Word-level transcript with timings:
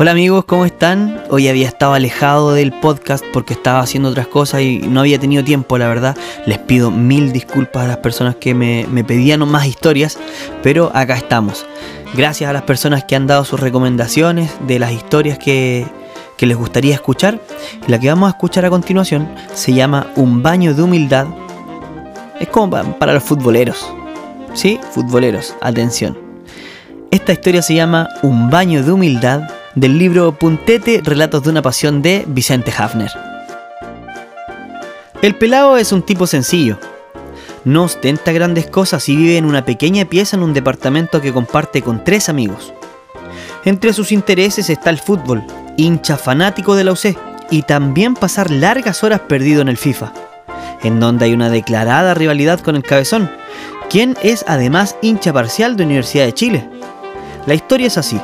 Hola 0.00 0.12
amigos, 0.12 0.44
¿cómo 0.44 0.64
están? 0.64 1.24
Hoy 1.28 1.48
había 1.48 1.66
estado 1.66 1.92
alejado 1.92 2.52
del 2.52 2.72
podcast 2.72 3.24
porque 3.32 3.54
estaba 3.54 3.80
haciendo 3.80 4.10
otras 4.10 4.28
cosas 4.28 4.60
y 4.60 4.78
no 4.78 5.00
había 5.00 5.18
tenido 5.18 5.42
tiempo, 5.42 5.76
la 5.76 5.88
verdad. 5.88 6.16
Les 6.46 6.58
pido 6.58 6.92
mil 6.92 7.32
disculpas 7.32 7.82
a 7.82 7.88
las 7.88 7.96
personas 7.96 8.36
que 8.36 8.54
me, 8.54 8.86
pedían 9.02 9.40
más 9.48 9.66
historias, 9.66 10.16
pero 10.62 10.92
acá 10.94 11.16
estamos. 11.16 11.66
Gracias 12.14 12.48
a 12.48 12.52
las 12.52 12.62
personas 12.62 13.02
que 13.02 13.16
han 13.16 13.26
dado 13.26 13.44
sus 13.44 13.58
recomendaciones 13.58 14.52
de 14.68 14.78
las 14.78 14.92
historias 14.92 15.36
que, 15.36 15.84
que 16.36 16.46
les 16.46 16.56
gustaría 16.56 16.94
escuchar. 16.94 17.40
La 17.88 17.98
que 17.98 18.08
vamos 18.08 18.28
a 18.28 18.36
escuchar 18.36 18.64
a 18.66 18.70
continuación 18.70 19.28
se 19.52 19.72
llama 19.72 20.06
Un 20.14 20.44
baño 20.44 20.74
de 20.74 20.82
humildad. 20.84 21.26
Es 22.38 22.46
como 22.50 22.70
para 22.70 23.14
los 23.14 23.24
futboleros. 23.24 23.84
¿Sí? 24.54 24.78
Futboleros, 24.92 25.56
atención. 25.60 26.16
Esta 27.10 27.32
historia 27.32 27.62
se 27.62 27.74
llama 27.74 28.08
Un 28.22 28.48
baño 28.48 28.84
de 28.84 28.92
humildad 28.92 29.57
del 29.80 29.96
libro 29.96 30.32
Puntete, 30.32 31.02
Relatos 31.04 31.44
de 31.44 31.50
una 31.50 31.62
Pasión 31.62 32.02
de 32.02 32.24
Vicente 32.26 32.72
Hafner. 32.76 33.10
El 35.22 35.36
pelado 35.36 35.76
es 35.76 35.92
un 35.92 36.02
tipo 36.02 36.26
sencillo. 36.26 36.78
No 37.64 37.84
ostenta 37.84 38.32
grandes 38.32 38.66
cosas 38.66 39.08
y 39.08 39.14
vive 39.14 39.36
en 39.36 39.44
una 39.44 39.64
pequeña 39.64 40.04
pieza 40.04 40.36
en 40.36 40.42
un 40.42 40.52
departamento 40.52 41.20
que 41.20 41.32
comparte 41.32 41.82
con 41.82 42.02
tres 42.02 42.28
amigos. 42.28 42.72
Entre 43.64 43.92
sus 43.92 44.10
intereses 44.10 44.68
está 44.68 44.90
el 44.90 44.98
fútbol, 44.98 45.44
hincha 45.76 46.16
fanático 46.16 46.74
de 46.74 46.84
la 46.84 46.92
UC, 46.92 47.16
y 47.50 47.62
también 47.62 48.14
pasar 48.14 48.50
largas 48.50 49.04
horas 49.04 49.20
perdido 49.20 49.62
en 49.62 49.68
el 49.68 49.76
FIFA, 49.76 50.12
en 50.82 50.98
donde 50.98 51.26
hay 51.26 51.34
una 51.34 51.50
declarada 51.50 52.14
rivalidad 52.14 52.60
con 52.60 52.74
el 52.74 52.82
cabezón, 52.82 53.30
quien 53.88 54.16
es 54.22 54.44
además 54.48 54.96
hincha 55.02 55.32
parcial 55.32 55.76
de 55.76 55.84
Universidad 55.84 56.24
de 56.24 56.34
Chile. 56.34 56.68
La 57.46 57.54
historia 57.54 57.86
es 57.86 57.96
así. 57.96 58.20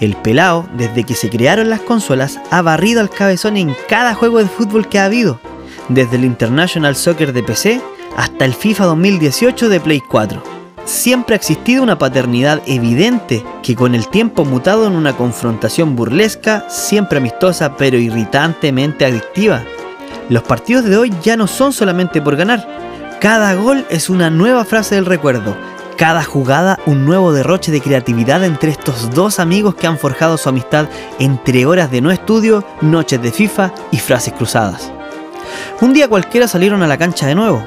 El 0.00 0.16
pelao, 0.16 0.66
desde 0.76 1.04
que 1.04 1.14
se 1.14 1.30
crearon 1.30 1.70
las 1.70 1.80
consolas, 1.80 2.40
ha 2.50 2.62
barrido 2.62 3.00
al 3.00 3.10
cabezón 3.10 3.56
en 3.56 3.74
cada 3.88 4.14
juego 4.14 4.38
de 4.38 4.46
fútbol 4.46 4.88
que 4.88 4.98
ha 4.98 5.04
habido, 5.04 5.40
desde 5.88 6.16
el 6.16 6.24
International 6.24 6.96
Soccer 6.96 7.32
de 7.32 7.42
PC 7.42 7.80
hasta 8.16 8.44
el 8.44 8.54
FIFA 8.54 8.86
2018 8.86 9.68
de 9.68 9.80
Play 9.80 10.00
4. 10.00 10.42
Siempre 10.84 11.34
ha 11.34 11.36
existido 11.36 11.82
una 11.82 11.98
paternidad 11.98 12.60
evidente 12.66 13.44
que 13.62 13.74
con 13.74 13.94
el 13.94 14.08
tiempo 14.08 14.44
mutado 14.44 14.86
en 14.86 14.94
una 14.94 15.16
confrontación 15.16 15.96
burlesca, 15.96 16.66
siempre 16.68 17.18
amistosa 17.18 17.76
pero 17.76 17.96
irritantemente 17.96 19.06
adictiva. 19.06 19.62
Los 20.28 20.42
partidos 20.42 20.84
de 20.84 20.96
hoy 20.96 21.12
ya 21.22 21.36
no 21.36 21.46
son 21.46 21.72
solamente 21.72 22.20
por 22.20 22.36
ganar, 22.36 22.66
cada 23.20 23.54
gol 23.54 23.86
es 23.88 24.10
una 24.10 24.28
nueva 24.28 24.66
frase 24.66 24.96
del 24.96 25.06
recuerdo, 25.06 25.56
cada 25.96 26.24
jugada 26.24 26.78
un 26.86 27.04
nuevo 27.04 27.32
derroche 27.32 27.70
de 27.70 27.80
creatividad 27.80 28.44
entre 28.44 28.70
estos 28.70 29.10
dos 29.10 29.38
amigos 29.38 29.74
que 29.74 29.86
han 29.86 29.98
forjado 29.98 30.36
su 30.36 30.48
amistad 30.48 30.88
entre 31.18 31.66
horas 31.66 31.90
de 31.90 32.00
no 32.00 32.10
estudio, 32.10 32.64
noches 32.80 33.22
de 33.22 33.30
FIFA 33.30 33.72
y 33.90 33.98
frases 33.98 34.34
cruzadas. 34.34 34.92
Un 35.80 35.92
día 35.92 36.08
cualquiera 36.08 36.48
salieron 36.48 36.82
a 36.82 36.86
la 36.86 36.98
cancha 36.98 37.26
de 37.26 37.34
nuevo. 37.34 37.64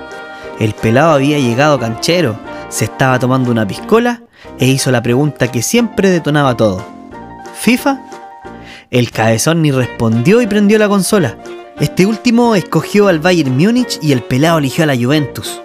El 0.60 0.74
pelado 0.74 1.12
había 1.12 1.40
llegado 1.40 1.80
canchero, 1.80 2.38
se 2.70 2.86
estaba 2.86 3.20
tomando 3.20 3.52
una 3.52 3.68
piscola 3.68 4.22
e 4.60 4.68
hizo 4.68 4.92
la 4.92 5.02
pregunta 5.02 5.52
que 5.52 5.62
siempre 5.62 6.10
detonaba 6.10 6.58
todo. 6.58 6.86
¿FIFA? 7.60 8.02
El 8.90 9.12
cabezón 9.12 9.62
ni 9.62 9.72
respondió 9.72 10.42
y 10.42 10.48
prendió 10.48 10.78
la 10.80 10.90
consola. 10.90 11.38
Este 11.80 12.06
último 12.06 12.56
escogió 12.56 13.08
al 13.08 13.20
Bayern 13.20 13.56
Múnich 13.56 14.00
y 14.02 14.12
el 14.12 14.24
pelado 14.24 14.58
eligió 14.58 14.84
a 14.84 14.88
la 14.88 14.98
Juventus. 14.98 15.62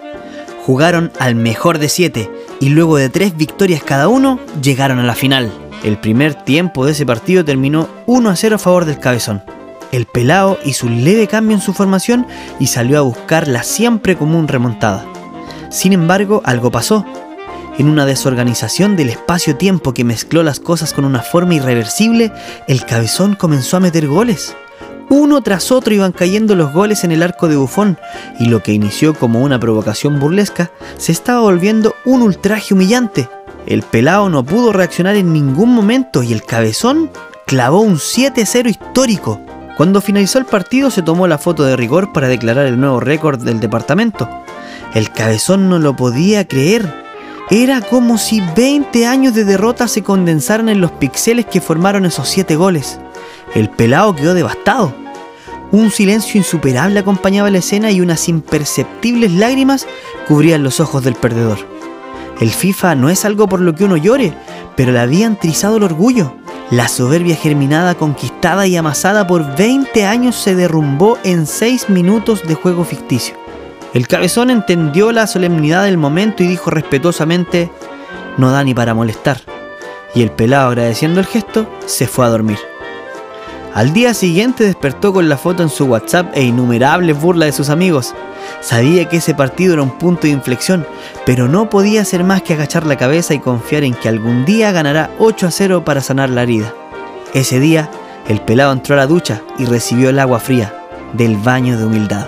Jugaron 0.65 1.11
al 1.19 1.35
mejor 1.35 1.79
de 1.79 1.89
siete 1.89 2.31
y 2.63 2.69
luego 2.69 2.95
de 2.95 3.09
tres 3.09 3.35
victorias 3.35 3.83
cada 3.83 4.07
uno 4.07 4.39
llegaron 4.61 4.97
a 4.97 5.03
la 5.03 5.15
final. 5.15 5.51
El 5.83 5.97
primer 5.97 6.33
tiempo 6.33 6.85
de 6.85 6.93
ese 6.93 7.05
partido 7.05 7.43
terminó 7.43 7.89
1 8.05 8.29
a 8.29 8.37
0 8.37 8.55
a 8.55 8.57
favor 8.57 8.85
del 8.85 8.99
cabezón. 8.99 9.43
El 9.91 10.05
pelao 10.05 10.57
hizo 10.63 10.87
un 10.87 11.03
leve 11.03 11.27
cambio 11.27 11.57
en 11.57 11.61
su 11.61 11.73
formación 11.73 12.25
y 12.61 12.67
salió 12.67 12.97
a 12.97 13.01
buscar 13.01 13.49
la 13.49 13.63
siempre 13.63 14.15
común 14.15 14.47
remontada. 14.47 15.05
Sin 15.71 15.91
embargo, 15.91 16.41
algo 16.45 16.71
pasó. 16.71 17.05
En 17.77 17.89
una 17.89 18.05
desorganización 18.05 18.95
del 18.95 19.09
espacio-tiempo 19.09 19.93
que 19.93 20.05
mezcló 20.05 20.41
las 20.41 20.61
cosas 20.61 20.93
con 20.93 21.03
una 21.03 21.21
forma 21.21 21.55
irreversible, 21.55 22.31
el 22.69 22.85
cabezón 22.85 23.35
comenzó 23.35 23.75
a 23.75 23.81
meter 23.81 24.07
goles. 24.07 24.55
Uno 25.15 25.43
tras 25.43 25.71
otro 25.71 25.93
iban 25.93 26.11
cayendo 26.11 26.55
los 26.55 26.73
goles 26.73 27.03
en 27.03 27.11
el 27.11 27.21
arco 27.21 27.47
de 27.47 27.55
Bufón, 27.55 27.99
y 28.39 28.47
lo 28.47 28.63
que 28.63 28.73
inició 28.73 29.13
como 29.13 29.43
una 29.43 29.59
provocación 29.59 30.19
burlesca 30.19 30.71
se 30.97 31.11
estaba 31.11 31.41
volviendo 31.41 31.93
un 32.03 32.23
ultraje 32.23 32.73
humillante. 32.73 33.29
El 33.67 33.83
pelao 33.83 34.27
no 34.29 34.43
pudo 34.43 34.73
reaccionar 34.73 35.15
en 35.15 35.31
ningún 35.31 35.69
momento 35.75 36.23
y 36.23 36.33
el 36.33 36.43
cabezón 36.43 37.11
clavó 37.45 37.81
un 37.81 37.97
7-0 37.97 38.71
histórico. 38.71 39.39
Cuando 39.77 40.01
finalizó 40.01 40.39
el 40.39 40.45
partido 40.45 40.89
se 40.89 41.03
tomó 41.03 41.27
la 41.27 41.37
foto 41.37 41.63
de 41.63 41.75
rigor 41.75 42.11
para 42.11 42.27
declarar 42.27 42.65
el 42.65 42.79
nuevo 42.79 42.99
récord 42.99 43.39
del 43.39 43.59
departamento. 43.59 44.27
El 44.95 45.11
cabezón 45.11 45.69
no 45.69 45.77
lo 45.77 45.95
podía 45.95 46.47
creer. 46.47 46.91
Era 47.51 47.81
como 47.81 48.17
si 48.17 48.41
20 48.55 49.05
años 49.05 49.35
de 49.35 49.45
derrota 49.45 49.87
se 49.87 50.01
condensaran 50.01 50.69
en 50.69 50.81
los 50.81 50.89
pixeles 50.89 51.45
que 51.45 51.61
formaron 51.61 52.03
esos 52.07 52.27
7 52.29 52.55
goles. 52.55 52.99
El 53.53 53.69
pelado 53.69 54.15
quedó 54.15 54.33
devastado. 54.33 55.02
Un 55.73 55.89
silencio 55.89 56.37
insuperable 56.37 56.99
acompañaba 56.99 57.49
la 57.49 57.57
escena 57.57 57.89
y 57.89 57.99
unas 57.99 58.29
imperceptibles 58.29 59.31
lágrimas 59.31 59.87
cubrían 60.27 60.61
los 60.61 60.79
ojos 60.79 61.03
del 61.03 61.15
perdedor. 61.15 61.57
El 62.39 62.51
FIFA 62.51 62.93
no 62.93 63.09
es 63.09 63.25
algo 63.25 63.49
por 63.49 63.59
lo 63.59 63.73
que 63.73 63.83
uno 63.83 63.97
llore, 63.97 64.35
pero 64.75 64.91
le 64.91 64.99
habían 64.99 65.39
trizado 65.39 65.77
el 65.77 65.83
orgullo. 65.83 66.35
La 66.69 66.87
soberbia 66.87 67.35
germinada, 67.35 67.95
conquistada 67.95 68.67
y 68.67 68.75
amasada 68.75 69.25
por 69.25 69.55
20 69.55 70.05
años 70.05 70.35
se 70.35 70.53
derrumbó 70.53 71.17
en 71.23 71.47
6 71.47 71.89
minutos 71.89 72.47
de 72.47 72.53
juego 72.53 72.85
ficticio. 72.85 73.33
El 73.95 74.07
cabezón 74.07 74.51
entendió 74.51 75.11
la 75.11 75.25
solemnidad 75.25 75.85
del 75.85 75.97
momento 75.97 76.43
y 76.43 76.47
dijo 76.47 76.69
respetuosamente, 76.69 77.71
no 78.37 78.51
da 78.51 78.63
ni 78.63 78.75
para 78.75 78.93
molestar. 78.93 79.41
Y 80.13 80.21
el 80.21 80.29
pelado, 80.29 80.67
agradeciendo 80.67 81.19
el 81.19 81.25
gesto, 81.25 81.67
se 81.87 82.05
fue 82.05 82.27
a 82.27 82.29
dormir. 82.29 82.59
Al 83.73 83.91
día 83.91 84.13
siguiente 84.13 84.65
despertó 84.65 85.13
con 85.13 85.27
la 85.27 85.37
foto 85.37 85.63
en 85.63 85.69
su 85.69 85.85
WhatsApp 85.85 86.31
e 86.35 86.43
innumerables 86.43 87.19
burlas 87.19 87.47
de 87.47 87.53
sus 87.53 87.69
amigos. 87.69 88.13
Sabía 88.61 89.09
que 89.09 89.17
ese 89.17 89.33
partido 89.33 89.73
era 89.73 89.81
un 89.81 89.97
punto 89.97 90.27
de 90.27 90.33
inflexión, 90.33 90.85
pero 91.25 91.47
no 91.47 91.71
podía 91.71 92.01
hacer 92.01 92.23
más 92.23 92.43
que 92.43 92.53
agachar 92.53 92.85
la 92.85 92.97
cabeza 92.97 93.33
y 93.33 93.39
confiar 93.39 93.83
en 93.83 93.95
que 93.95 94.09
algún 94.09 94.45
día 94.45 94.71
ganará 94.71 95.09
8 95.17 95.47
a 95.47 95.51
0 95.51 95.83
para 95.83 96.01
sanar 96.01 96.29
la 96.29 96.43
herida. 96.43 96.71
Ese 97.33 97.59
día, 97.59 97.89
el 98.27 98.41
pelado 98.41 98.73
entró 98.73 98.93
a 98.93 98.99
la 98.99 99.07
ducha 99.07 99.41
y 99.57 99.65
recibió 99.65 100.09
el 100.09 100.19
agua 100.19 100.39
fría 100.39 100.71
del 101.13 101.35
baño 101.37 101.75
de 101.75 101.85
humildad. 101.85 102.27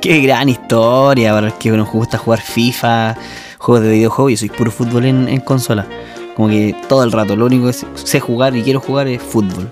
Qué 0.00 0.20
gran 0.20 0.48
historia 0.48 1.32
para 1.32 1.46
el 1.46 1.52
que 1.54 1.70
nos 1.70 1.88
gusta 1.88 2.18
jugar 2.18 2.40
FIFA, 2.40 3.16
juegos 3.62 3.84
de 3.84 3.92
videojuegos 3.92 4.32
y 4.32 4.36
soy 4.36 4.48
puro 4.48 4.70
fútbol 4.72 5.04
en, 5.04 5.40
consola. 5.40 5.86
Como 6.34 6.48
que 6.48 6.74
todo 6.88 7.04
el 7.04 7.12
rato, 7.12 7.36
lo 7.36 7.46
único 7.46 7.66
que 7.66 7.72
sé 7.72 8.18
jugar 8.18 8.56
y 8.56 8.62
quiero 8.62 8.80
jugar 8.80 9.06
es 9.06 9.22
fútbol. 9.22 9.70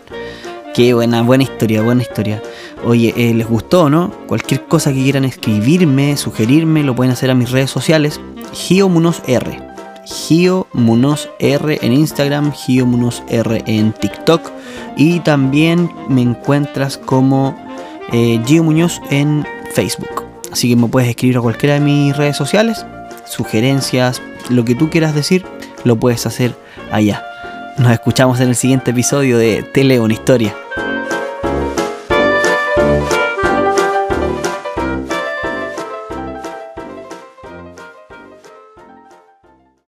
Qué 0.75 0.95
buena, 0.95 1.23
buena 1.23 1.43
historia, 1.43 1.83
buena 1.83 2.03
historia. 2.03 2.41
Oye, 2.84 3.12
eh, 3.17 3.34
¿les 3.34 3.49
gustó, 3.49 3.91
no? 3.91 4.12
Cualquier 4.29 4.67
cosa 4.67 4.93
que 4.93 5.03
quieran 5.03 5.25
escribirme, 5.25 6.17
sugerirme, 6.17 6.84
lo 6.84 6.95
pueden 6.95 7.12
hacer 7.12 7.31
a 7.31 7.34
mis 7.34 7.50
redes 7.50 7.71
sociales. 7.71 8.21
GioMunosR. 8.53 9.25
R. 9.27 9.71
Gio 10.06 10.67
R 11.39 11.79
en 11.83 11.93
Instagram, 11.93 12.53
Gio 12.53 12.87
R 13.29 13.65
en 13.67 13.93
TikTok. 13.93 14.53
Y 14.97 15.19
también 15.21 15.91
me 16.09 16.23
encuentras 16.23 16.97
como 16.97 17.56
eh, 18.12 18.41
Gio 18.47 18.62
Muñoz 18.62 19.00
en 19.11 19.45
Facebook. 19.73 20.25
Así 20.53 20.69
que 20.69 20.76
me 20.76 20.87
puedes 20.87 21.09
escribir 21.09 21.38
a 21.38 21.41
cualquiera 21.41 21.75
de 21.75 21.81
mis 21.81 22.17
redes 22.17 22.37
sociales 22.37 22.85
sugerencias, 23.31 24.21
lo 24.49 24.65
que 24.65 24.75
tú 24.75 24.91
quieras 24.91 25.15
decir, 25.15 25.44
lo 25.85 25.97
puedes 25.97 26.27
hacer 26.27 26.55
allá. 26.91 27.25
Nos 27.79 27.93
escuchamos 27.93 28.41
en 28.41 28.49
el 28.50 28.56
siguiente 28.56 28.91
episodio 28.91 29.38
de 29.38 29.62
Te 29.62 29.85
leo 29.85 30.05
una 30.05 30.15
historia. 30.15 30.55